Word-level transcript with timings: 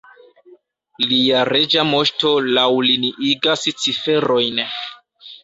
Lia 1.11 1.43
Reĝa 1.49 1.83
Moŝto 1.89 2.31
laŭliniigas 2.57 3.67
ciferojn. 3.85 4.65